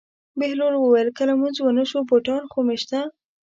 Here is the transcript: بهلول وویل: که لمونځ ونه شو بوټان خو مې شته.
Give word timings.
بهلول 0.39 0.73
وویل: 0.77 1.09
که 1.17 1.23
لمونځ 1.29 1.55
ونه 1.59 1.83
شو 1.89 1.99
بوټان 2.09 2.43
خو 2.51 2.59
مې 2.67 2.75
شته. 2.81 2.99